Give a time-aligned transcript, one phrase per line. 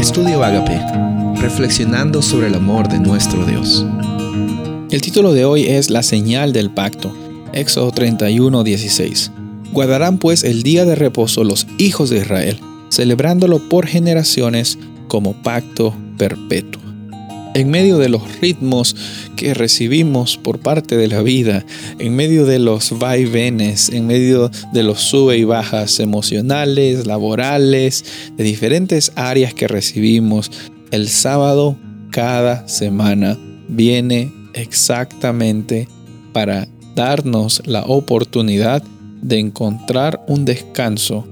[0.00, 0.80] Estudio Agape,
[1.42, 3.84] reflexionando sobre el amor de nuestro Dios.
[4.90, 7.14] El título de hoy es La señal del pacto,
[7.52, 9.30] Éxodo 31, 16.
[9.72, 12.58] Guardarán pues el día de reposo los hijos de Israel,
[12.88, 16.79] celebrándolo por generaciones como pacto perpetuo
[17.54, 18.94] en medio de los ritmos
[19.36, 21.64] que recibimos por parte de la vida,
[21.98, 28.04] en medio de los vaivenes, en medio de los sube y bajas emocionales, laborales,
[28.36, 30.50] de diferentes áreas que recibimos,
[30.90, 31.76] el sábado
[32.10, 33.38] cada semana
[33.68, 35.88] viene exactamente
[36.32, 38.82] para darnos la oportunidad
[39.22, 41.26] de encontrar un descanso.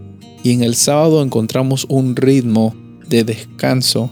[0.45, 2.74] Y en el sábado encontramos un ritmo
[3.09, 4.10] de descanso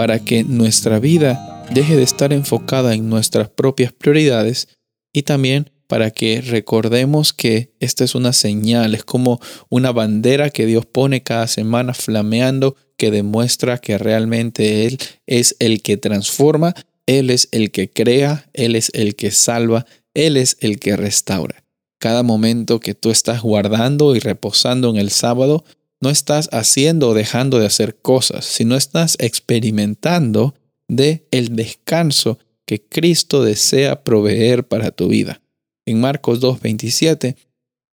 [0.00, 4.68] para que nuestra vida deje de estar enfocada en nuestras propias prioridades
[5.12, 10.64] y también para que recordemos que esta es una señal, es como una bandera que
[10.64, 14.96] Dios pone cada semana flameando que demuestra que realmente Él
[15.26, 20.38] es el que transforma, Él es el que crea, Él es el que salva, Él
[20.38, 21.62] es el que restaura.
[21.98, 25.62] Cada momento que tú estás guardando y reposando en el sábado
[26.00, 30.54] no estás haciendo o dejando de hacer cosas, sino estás experimentando
[30.88, 35.40] de el descanso que Cristo desea proveer para tu vida.
[35.86, 37.36] En Marcos 2:27,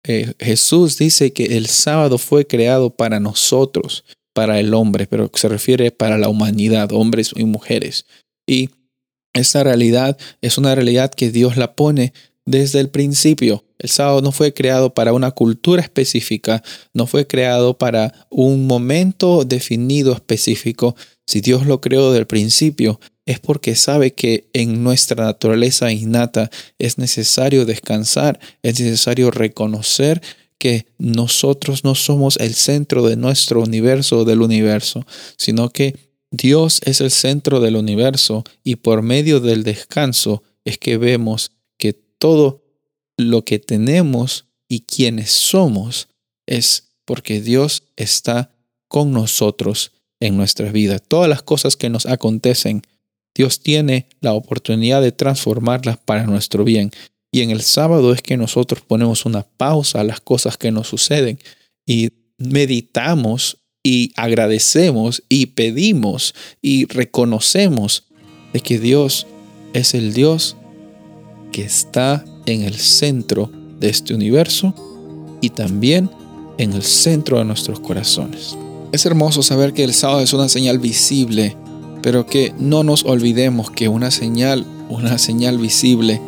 [0.08, 5.48] eh, Jesús dice que el sábado fue creado para nosotros, para el hombre, pero se
[5.48, 8.06] refiere para la humanidad, hombres y mujeres.
[8.48, 8.70] Y
[9.34, 12.14] esta realidad es una realidad que Dios la pone
[12.46, 13.65] desde el principio.
[13.78, 19.44] El sábado no fue creado para una cultura específica, no fue creado para un momento
[19.44, 20.96] definido específico.
[21.26, 26.50] Si Dios lo creó desde el principio, es porque sabe que en nuestra naturaleza innata
[26.78, 30.22] es necesario descansar, es necesario reconocer
[30.58, 35.06] que nosotros no somos el centro de nuestro universo o del universo,
[35.38, 35.96] sino que
[36.32, 41.94] Dios es el centro del universo y por medio del descanso es que vemos que
[41.94, 42.65] todo
[43.18, 46.08] lo que tenemos y quienes somos
[46.46, 48.52] es porque Dios está
[48.88, 51.00] con nosotros en nuestra vida.
[51.00, 52.82] Todas las cosas que nos acontecen,
[53.36, 56.92] Dios tiene la oportunidad de transformarlas para nuestro bien.
[57.32, 60.88] Y en el sábado es que nosotros ponemos una pausa a las cosas que nos
[60.88, 61.40] suceden
[61.86, 68.06] y meditamos y agradecemos y pedimos y reconocemos
[68.54, 69.28] de que Dios
[69.74, 70.56] es el Dios
[71.52, 74.74] que está en el centro de este universo
[75.42, 76.10] y también
[76.58, 78.58] en el centro de nuestros corazones.
[78.92, 81.56] Es hermoso saber que el sábado es una señal visible,
[82.02, 86.22] pero que no nos olvidemos que una señal, una señal visible,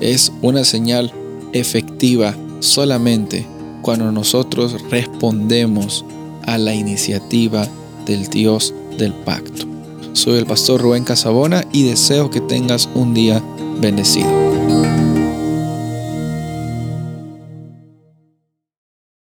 [0.00, 1.12] es una señal
[1.52, 3.46] efectiva solamente
[3.82, 6.04] cuando nosotros respondemos
[6.46, 7.68] a la iniciativa
[8.06, 9.66] del Dios del pacto.
[10.12, 13.42] Soy el pastor Rubén Casabona y deseo que tengas un día
[13.80, 15.03] bendecido.